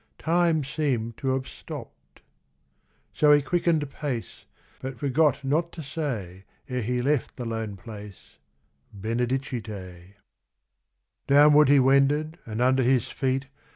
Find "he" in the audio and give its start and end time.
3.33-3.43, 6.81-7.03, 11.69-11.79